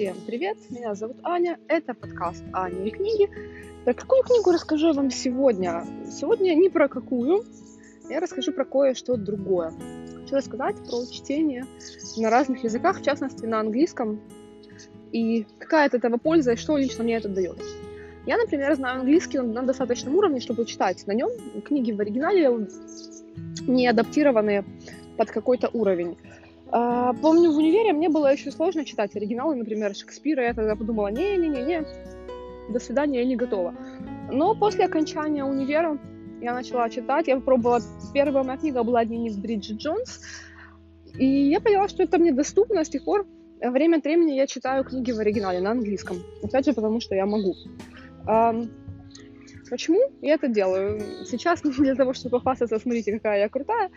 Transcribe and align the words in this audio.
Всем 0.00 0.16
привет, 0.26 0.56
меня 0.70 0.94
зовут 0.94 1.18
Аня, 1.24 1.58
это 1.68 1.92
подкаст 1.92 2.42
Аня 2.54 2.86
и 2.86 2.90
книги. 2.90 3.28
Про 3.84 3.92
какую 3.92 4.22
книгу 4.22 4.50
расскажу 4.50 4.86
я 4.86 4.92
вам 4.94 5.10
сегодня? 5.10 5.84
Сегодня 6.10 6.54
не 6.54 6.70
про 6.70 6.88
какую, 6.88 7.44
я 8.08 8.18
расскажу 8.18 8.52
про 8.52 8.64
кое-что 8.64 9.18
другое. 9.18 9.74
Хочу 10.22 10.36
рассказать 10.36 10.76
про 10.76 11.04
чтение 11.04 11.66
на 12.16 12.30
разных 12.30 12.64
языках, 12.64 13.00
в 13.00 13.04
частности 13.04 13.44
на 13.44 13.60
английском, 13.60 14.22
и 15.12 15.46
какая 15.58 15.88
от 15.88 15.92
этого 15.92 16.16
польза, 16.16 16.52
и 16.52 16.56
что 16.56 16.78
лично 16.78 17.04
мне 17.04 17.16
это 17.16 17.28
дает. 17.28 17.58
Я, 18.24 18.38
например, 18.38 18.74
знаю 18.76 19.00
английский 19.00 19.40
на 19.40 19.64
достаточном 19.64 20.16
уровне, 20.16 20.40
чтобы 20.40 20.64
читать 20.64 21.06
на 21.06 21.12
нем 21.12 21.28
книги 21.62 21.92
в 21.92 22.00
оригинале, 22.00 22.68
не 23.66 23.86
адаптированные 23.86 24.64
под 25.18 25.30
какой-то 25.30 25.68
уровень. 25.74 26.16
А, 26.72 27.12
помню, 27.14 27.50
в 27.50 27.56
универе 27.56 27.92
мне 27.92 28.08
было 28.08 28.32
еще 28.32 28.50
сложно 28.50 28.84
читать 28.84 29.16
оригиналы, 29.16 29.56
например, 29.56 29.94
Шекспира. 29.94 30.44
Я 30.44 30.54
тогда 30.54 30.76
подумала, 30.76 31.08
не-не-не-не, 31.08 31.84
до 32.72 32.78
свидания, 32.78 33.20
я 33.20 33.24
не 33.24 33.36
готова. 33.36 33.74
Но 34.30 34.54
после 34.54 34.84
окончания 34.84 35.44
универа 35.44 35.98
я 36.40 36.54
начала 36.54 36.88
читать. 36.88 37.26
Я 37.28 37.36
попробовала, 37.36 37.80
первая 38.14 38.44
моя 38.44 38.58
книга 38.58 38.82
была 38.82 39.04
«Дневник 39.04 39.36
Бриджит 39.38 39.78
Джонс». 39.78 40.20
И 41.18 41.26
я 41.26 41.60
поняла, 41.60 41.88
что 41.88 42.04
это 42.04 42.18
мне 42.18 42.32
доступно. 42.32 42.84
С 42.84 42.88
тех 42.88 43.04
пор 43.04 43.26
время 43.60 43.98
от 43.98 44.04
времени 44.04 44.32
я 44.32 44.46
читаю 44.46 44.84
книги 44.84 45.10
в 45.10 45.18
оригинале 45.18 45.60
на 45.60 45.72
английском. 45.72 46.18
Опять 46.42 46.66
же, 46.66 46.72
потому 46.72 47.00
что 47.00 47.14
я 47.16 47.26
могу. 47.26 47.54
Почему 49.70 50.00
я 50.20 50.34
это 50.34 50.48
делаю? 50.48 51.00
Сейчас 51.24 51.64
не 51.64 51.72
для 51.72 51.94
того, 51.94 52.12
чтобы 52.12 52.38
похвастаться, 52.38 52.78
смотрите, 52.78 53.12
какая 53.12 53.40
я 53.40 53.48
крутая. 53.48 53.90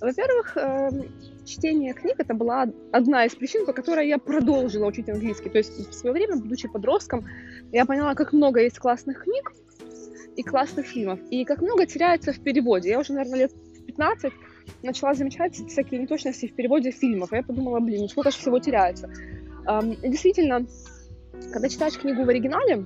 Во-первых, 0.00 0.56
эм, 0.56 1.04
чтение 1.44 1.92
книг 1.92 2.16
это 2.18 2.32
была 2.32 2.66
одна 2.92 3.26
из 3.26 3.34
причин, 3.34 3.66
по 3.66 3.72
которой 3.72 4.08
я 4.08 4.18
продолжила 4.18 4.86
учить 4.86 5.08
английский. 5.08 5.50
То 5.50 5.58
есть 5.58 5.90
в 5.90 5.92
свое 5.92 6.14
время, 6.14 6.36
будучи 6.36 6.68
подростком, 6.68 7.26
я 7.72 7.84
поняла, 7.84 8.14
как 8.14 8.32
много 8.32 8.60
есть 8.60 8.78
классных 8.78 9.24
книг 9.24 9.52
и 10.36 10.42
классных 10.42 10.86
фильмов, 10.86 11.18
и 11.30 11.44
как 11.44 11.60
много 11.60 11.84
теряется 11.84 12.32
в 12.32 12.40
переводе. 12.40 12.90
Я 12.90 13.00
уже, 13.00 13.12
наверное, 13.12 13.40
лет 13.40 13.52
в 13.52 13.84
15 13.86 14.32
начала 14.82 15.14
замечать 15.14 15.56
всякие 15.56 16.00
неточности 16.00 16.46
в 16.46 16.54
переводе 16.54 16.90
фильмов. 16.90 17.32
И 17.32 17.36
я 17.36 17.42
подумала, 17.42 17.80
блин, 17.80 18.02
ну 18.02 18.08
сколько 18.08 18.30
же 18.30 18.38
всего 18.38 18.58
теряется. 18.60 19.10
Эм, 19.66 19.92
и 19.92 20.08
действительно, 20.08 20.64
когда 21.52 21.68
читаешь 21.68 21.98
книгу 21.98 22.24
в 22.24 22.28
оригинале, 22.28 22.84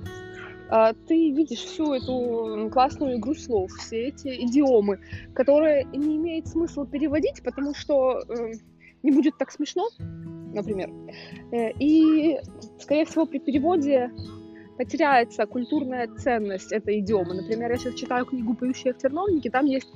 ты 1.07 1.31
видишь 1.31 1.59
всю 1.59 1.93
эту 1.93 2.69
классную 2.71 3.17
игру 3.17 3.35
слов, 3.35 3.71
все 3.73 4.07
эти 4.07 4.43
идиомы, 4.43 4.99
которые 5.33 5.85
не 5.85 6.17
имеет 6.17 6.47
смысла 6.47 6.85
переводить, 6.85 7.43
потому 7.43 7.73
что 7.75 8.23
э, 8.29 8.53
не 9.03 9.11
будет 9.11 9.37
так 9.37 9.51
смешно, 9.51 9.89
например. 10.53 10.89
Э, 11.51 11.71
и, 11.79 12.39
скорее 12.79 13.05
всего, 13.05 13.25
при 13.25 13.39
переводе 13.39 14.11
потеряется 14.77 15.45
культурная 15.45 16.07
ценность 16.17 16.71
этой 16.71 16.99
идиомы. 16.99 17.35
Например, 17.35 17.71
я 17.71 17.77
сейчас 17.77 17.93
читаю 17.93 18.25
книгу 18.25 18.55
«Поющие 18.55 18.93
в 18.93 18.97
терновнике», 18.97 19.49
там 19.49 19.65
есть 19.65 19.89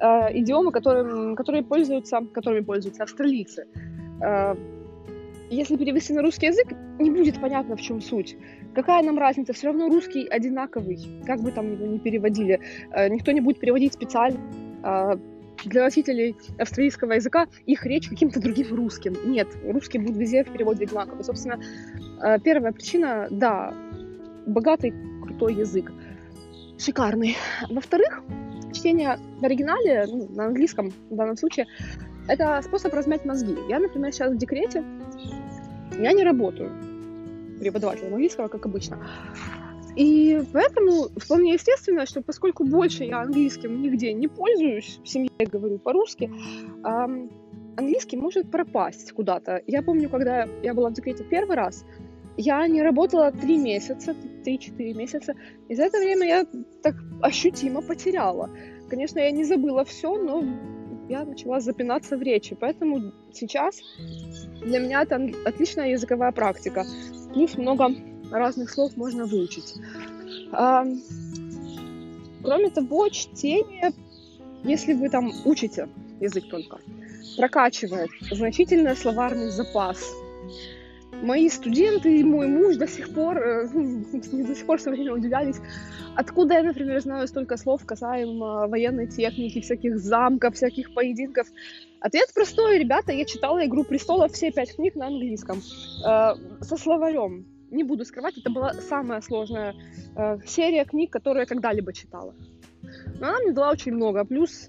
э, 0.00 0.38
идиомы, 0.38 0.72
которым, 0.72 1.36
которые 1.36 1.62
пользуются, 1.62 2.20
которыми 2.32 2.64
пользуются 2.64 3.04
австралийцы. 3.04 3.66
Э, 4.20 4.54
если 5.54 5.76
перевести 5.76 6.12
на 6.12 6.22
русский 6.22 6.46
язык, 6.46 6.68
не 6.98 7.10
будет 7.10 7.40
понятно, 7.40 7.76
в 7.76 7.80
чем 7.80 8.00
суть. 8.00 8.36
Какая 8.74 9.02
нам 9.02 9.18
разница? 9.18 9.52
Все 9.52 9.68
равно 9.68 9.88
русский 9.88 10.26
одинаковый, 10.26 10.98
как 11.26 11.40
бы 11.40 11.52
там 11.52 11.72
его 11.72 11.86
ни 11.86 11.98
переводили. 11.98 12.60
Э, 12.90 13.08
никто 13.08 13.32
не 13.32 13.40
будет 13.40 13.60
переводить 13.60 13.92
специально 13.92 14.40
а, 14.82 15.18
для 15.64 15.84
носителей 15.84 16.36
австралийского 16.58 17.12
языка 17.12 17.46
их 17.66 17.86
речь 17.86 18.08
каким-то 18.08 18.40
другим 18.40 18.74
русским. 18.74 19.16
Нет, 19.24 19.48
русский 19.64 19.98
будет 19.98 20.16
везде 20.16 20.44
в 20.44 20.52
переводе 20.52 20.84
одинаковый. 20.84 21.24
Собственно, 21.24 21.60
э, 22.22 22.38
первая 22.40 22.72
причина, 22.72 23.28
да, 23.30 23.72
богатый, 24.46 24.92
крутой 25.22 25.54
язык. 25.54 25.92
Шикарный. 26.78 27.36
Во-вторых, 27.70 28.22
чтение 28.72 29.18
в 29.40 29.44
оригинале, 29.44 30.06
ну, 30.08 30.28
на 30.30 30.46
английском 30.46 30.92
в 31.10 31.16
данном 31.16 31.36
случае, 31.36 31.66
это 32.26 32.60
способ 32.62 32.92
размять 32.92 33.24
мозги. 33.24 33.54
Я, 33.68 33.78
например, 33.78 34.12
сейчас 34.12 34.32
в 34.32 34.36
декрете, 34.36 34.82
я 35.98 36.12
не 36.12 36.24
работаю 36.24 36.70
преподавателем 37.60 38.14
английского, 38.14 38.48
как 38.48 38.66
обычно. 38.66 38.98
И 39.96 40.42
поэтому 40.52 41.08
вполне 41.16 41.52
естественно, 41.52 42.04
что 42.06 42.20
поскольку 42.20 42.64
больше 42.64 43.04
я 43.04 43.20
английским 43.20 43.80
нигде 43.80 44.12
не 44.12 44.26
пользуюсь, 44.26 44.98
в 45.04 45.08
семье 45.08 45.30
говорю 45.38 45.78
по-русски, 45.78 46.30
английский 47.76 48.16
может 48.16 48.50
пропасть 48.50 49.12
куда-то. 49.12 49.62
Я 49.66 49.82
помню, 49.82 50.08
когда 50.08 50.48
я 50.62 50.74
была 50.74 50.90
в 50.90 50.94
декрете 50.94 51.24
первый 51.24 51.56
раз, 51.56 51.84
я 52.36 52.66
не 52.66 52.82
работала 52.82 53.30
три 53.30 53.56
месяца, 53.56 54.16
три-четыре 54.44 54.94
месяца, 54.94 55.34
и 55.68 55.76
за 55.76 55.84
это 55.84 55.98
время 55.98 56.26
я 56.26 56.46
так 56.82 56.96
ощутимо 57.22 57.80
потеряла. 57.80 58.50
Конечно, 58.90 59.20
я 59.20 59.30
не 59.30 59.44
забыла 59.44 59.84
все, 59.84 60.16
но 60.16 60.44
я 61.08 61.24
начала 61.24 61.60
запинаться 61.60 62.16
в 62.16 62.22
речи, 62.22 62.56
поэтому 62.58 63.12
сейчас 63.32 63.80
для 64.62 64.78
меня 64.78 65.02
это 65.02 65.16
отличная 65.44 65.90
языковая 65.90 66.32
практика. 66.32 66.84
Плюс 67.32 67.56
много 67.56 67.90
разных 68.30 68.70
слов 68.70 68.96
можно 68.96 69.26
выучить. 69.26 69.74
А, 70.52 70.84
кроме 72.42 72.70
того, 72.70 73.08
чтение, 73.08 73.92
если 74.62 74.94
вы 74.94 75.10
там 75.10 75.32
учите 75.44 75.88
язык 76.20 76.48
только, 76.48 76.78
прокачивает 77.36 78.10
значительно 78.30 78.94
словарный 78.94 79.50
запас. 79.50 80.10
Мои 81.24 81.48
студенты 81.48 82.18
и 82.18 82.22
мой 82.22 82.48
муж 82.48 82.76
до 82.76 82.86
сих 82.86 83.14
пор, 83.14 83.38
э, 83.38 83.66
до 83.72 84.54
сих 84.54 84.66
пор 84.66 84.78
все 84.78 84.90
время 84.90 85.14
удивлялись, 85.14 85.56
откуда 86.16 86.54
я, 86.54 86.62
например, 86.62 87.00
знаю 87.00 87.26
столько 87.26 87.56
слов 87.56 87.86
касаемо 87.86 88.68
военной 88.68 89.06
техники, 89.06 89.62
всяких 89.62 89.98
замков, 89.98 90.54
всяких 90.54 90.92
поединков. 90.92 91.46
Ответ 92.00 92.28
простой, 92.34 92.78
ребята, 92.78 93.12
я 93.12 93.24
читала 93.24 93.64
«Игру 93.64 93.84
престолов» 93.84 94.32
все 94.32 94.52
пять 94.52 94.76
книг 94.76 94.96
на 94.96 95.06
английском, 95.06 95.62
э, 96.06 96.34
со 96.60 96.76
словарем. 96.76 97.46
Не 97.70 97.84
буду 97.84 98.04
скрывать, 98.04 98.36
это 98.36 98.50
была 98.50 98.74
самая 98.74 99.22
сложная 99.22 99.74
э, 100.16 100.38
серия 100.46 100.84
книг, 100.84 101.10
которую 101.10 101.40
я 101.40 101.46
когда-либо 101.46 101.94
читала. 101.94 102.34
Но 103.18 103.28
она 103.28 103.38
мне 103.38 103.52
дала 103.52 103.70
очень 103.70 103.92
много. 103.92 104.26
Плюс 104.26 104.68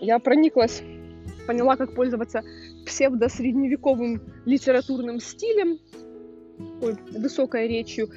я 0.00 0.18
прониклась, 0.18 0.82
поняла, 1.46 1.76
как 1.76 1.94
пользоваться 1.94 2.42
псевдо-средневековым 2.92 4.20
литературным 4.44 5.18
стилем, 5.18 5.78
ой, 6.82 6.96
высокой 7.18 7.66
речью. 7.66 8.10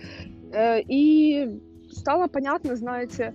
Э, 0.52 0.82
и 0.82 1.62
стало 1.92 2.28
понятно, 2.28 2.76
знаете, 2.76 3.34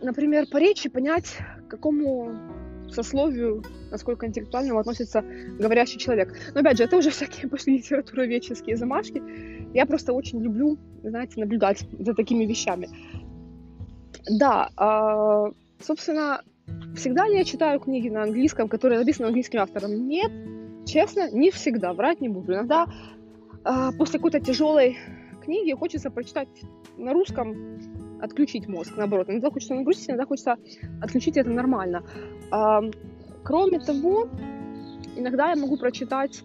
например, 0.00 0.46
по 0.46 0.58
речи 0.58 0.88
понять, 0.88 1.36
какому 1.68 2.30
сословию, 2.88 3.64
насколько 3.90 4.26
интеллектуальному 4.26 4.78
относится 4.78 5.24
говорящий 5.58 5.98
человек. 5.98 6.32
Но 6.54 6.60
опять 6.60 6.78
же, 6.78 6.84
это 6.84 6.96
уже 6.96 7.10
всякие 7.10 7.48
после 7.50 7.78
литературоведческие 7.78 8.76
замашки. 8.76 9.20
Я 9.74 9.86
просто 9.86 10.12
очень 10.12 10.40
люблю, 10.40 10.78
знаете, 11.02 11.40
наблюдать 11.40 11.84
за 11.98 12.14
такими 12.14 12.44
вещами. 12.44 12.88
Да, 14.30 14.68
а, 14.76 15.50
собственно, 15.80 16.42
всегда 16.94 17.26
ли 17.26 17.38
я 17.38 17.44
читаю 17.44 17.80
книги 17.80 18.08
на 18.08 18.22
английском, 18.22 18.68
которые 18.68 19.00
написаны 19.00 19.26
английским 19.26 19.60
автором? 19.60 20.06
Нет, 20.08 20.30
честно, 20.86 21.30
не 21.30 21.50
всегда, 21.50 21.92
врать 21.92 22.20
не 22.20 22.28
буду. 22.28 22.54
Иногда 22.54 22.86
а, 23.64 23.92
после 23.92 24.18
какой-то 24.18 24.40
тяжелой 24.40 24.98
книги 25.42 25.72
хочется 25.72 26.10
прочитать 26.10 26.48
на 26.96 27.12
русском 27.12 27.78
отключить 28.20 28.68
мозг, 28.68 28.92
наоборот. 28.96 29.28
Иногда 29.28 29.50
хочется 29.50 29.74
нагрузить, 29.74 30.08
иногда 30.08 30.26
хочется 30.26 30.56
отключить 31.00 31.36
это 31.36 31.50
нормально. 31.50 32.04
А, 32.50 32.82
кроме 33.42 33.80
того, 33.80 34.28
иногда 35.16 35.50
я 35.50 35.56
могу 35.56 35.76
прочитать 35.76 36.42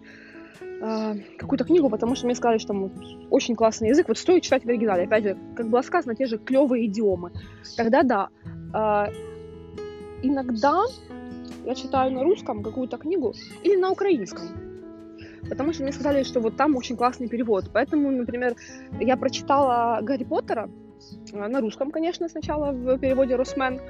а, 0.82 1.14
какую-то 1.38 1.64
книгу, 1.64 1.88
потому 1.88 2.14
что 2.14 2.26
мне 2.26 2.34
сказали, 2.34 2.58
что 2.58 2.90
очень 3.30 3.54
классный 3.54 3.88
язык, 3.88 4.08
вот 4.08 4.18
стоит 4.18 4.42
читать 4.42 4.64
в 4.64 4.68
оригинале. 4.68 5.04
Опять 5.04 5.24
же, 5.24 5.36
как 5.56 5.68
было 5.68 5.82
сказано, 5.82 6.16
те 6.16 6.26
же 6.26 6.38
клевые 6.38 6.86
идиомы. 6.86 7.32
Тогда 7.76 8.02
да. 8.02 8.28
Иногда 10.20 10.82
я 11.68 11.74
читаю 11.74 12.12
на 12.12 12.22
русском 12.24 12.62
какую-то 12.62 12.96
книгу 12.98 13.34
или 13.62 13.76
на 13.76 13.90
украинском. 13.90 14.46
Потому 15.48 15.72
что 15.72 15.82
мне 15.82 15.92
сказали, 15.92 16.24
что 16.24 16.40
вот 16.40 16.56
там 16.56 16.76
очень 16.76 16.96
классный 16.96 17.28
перевод. 17.28 17.70
Поэтому, 17.72 18.10
например, 18.10 18.56
я 19.00 19.16
прочитала 19.16 20.00
Гарри 20.02 20.24
Поттера, 20.24 20.68
Э, 21.32 21.48
на 21.48 21.60
русском, 21.60 21.90
конечно, 21.90 22.28
сначала 22.28 22.72
в 22.72 22.98
переводе 22.98 23.36
«Росмен». 23.36 23.80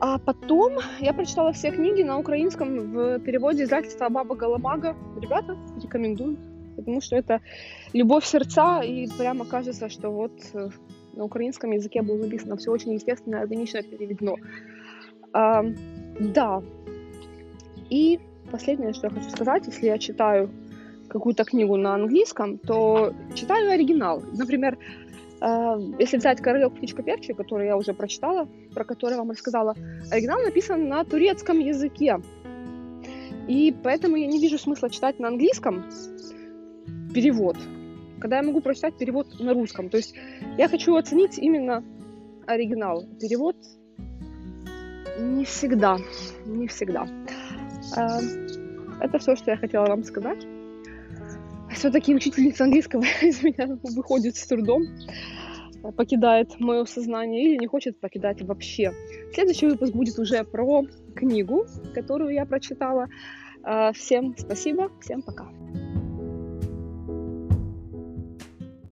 А 0.00 0.18
потом 0.18 0.78
я 1.00 1.12
прочитала 1.12 1.52
все 1.52 1.70
книги 1.70 2.02
на 2.02 2.18
украинском 2.18 2.92
в 2.92 3.18
переводе 3.20 3.64
издательства 3.64 4.08
«Баба 4.08 4.34
Галамага». 4.34 4.96
Ребята, 5.20 5.56
рекомендую, 5.80 6.36
потому 6.76 7.00
что 7.00 7.16
это 7.16 7.40
любовь 7.92 8.24
сердца, 8.24 8.80
и 8.82 9.06
прямо 9.16 9.44
кажется, 9.44 9.88
что 9.88 10.10
вот 10.10 10.32
э, 10.54 10.70
на 11.12 11.24
украинском 11.24 11.70
языке 11.70 12.02
было 12.02 12.16
написано 12.16 12.56
все 12.56 12.72
очень 12.72 12.94
естественно 12.94 13.40
органично 13.40 13.82
переведено. 13.82 14.36
Да. 16.18 16.62
И 17.90 18.20
последнее, 18.50 18.92
что 18.92 19.08
я 19.08 19.12
хочу 19.12 19.30
сказать, 19.30 19.66
если 19.66 19.86
я 19.86 19.98
читаю 19.98 20.50
какую-то 21.08 21.44
книгу 21.44 21.76
на 21.76 21.94
английском, 21.94 22.58
то 22.58 23.12
читаю 23.34 23.70
оригинал. 23.70 24.22
Например, 24.32 24.78
э, 25.40 25.74
если 25.98 26.16
взять 26.16 26.40
«Королек 26.40 26.74
птичка 26.74 27.02
перчик», 27.02 27.36
который 27.36 27.66
я 27.66 27.76
уже 27.76 27.92
прочитала, 27.92 28.48
про 28.74 28.84
который 28.84 29.12
я 29.12 29.18
вам 29.18 29.30
рассказала, 29.30 29.74
оригинал 30.10 30.40
написан 30.42 30.88
на 30.88 31.04
турецком 31.04 31.58
языке. 31.58 32.20
И 33.48 33.74
поэтому 33.82 34.16
я 34.16 34.26
не 34.26 34.40
вижу 34.40 34.58
смысла 34.58 34.88
читать 34.88 35.18
на 35.18 35.28
английском 35.28 35.84
перевод, 37.12 37.56
когда 38.20 38.36
я 38.36 38.42
могу 38.42 38.60
прочитать 38.60 38.96
перевод 38.96 39.26
на 39.40 39.52
русском. 39.52 39.90
То 39.90 39.98
есть 39.98 40.14
я 40.56 40.68
хочу 40.68 40.94
оценить 40.96 41.38
именно 41.38 41.84
оригинал. 42.46 43.04
Перевод 43.20 43.56
не 45.22 45.44
всегда, 45.44 45.98
не 46.46 46.66
всегда. 46.66 47.06
Э, 47.96 48.18
это 49.00 49.18
все, 49.18 49.36
что 49.36 49.50
я 49.50 49.56
хотела 49.56 49.86
вам 49.86 50.04
сказать. 50.04 50.46
Все-таки 51.70 52.14
учительница 52.14 52.64
английского 52.64 53.04
из 53.22 53.42
меня 53.42 53.78
выходит 53.82 54.36
с 54.36 54.46
трудом, 54.46 54.82
покидает 55.96 56.60
мое 56.60 56.84
сознание 56.84 57.44
или 57.44 57.58
не 57.58 57.66
хочет 57.66 57.98
покидать 57.98 58.42
вообще. 58.42 58.92
Следующий 59.32 59.66
выпуск 59.66 59.92
будет 59.92 60.18
уже 60.18 60.44
про 60.44 60.84
книгу, 61.16 61.66
которую 61.94 62.34
я 62.34 62.44
прочитала. 62.44 63.08
Э, 63.64 63.92
всем 63.92 64.34
спасибо, 64.36 64.90
всем 65.00 65.22
пока. 65.22 65.48